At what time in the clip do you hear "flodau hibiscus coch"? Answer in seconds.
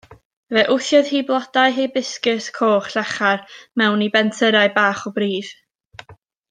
1.27-2.89